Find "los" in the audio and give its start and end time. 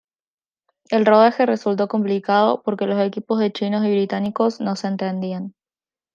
2.87-2.99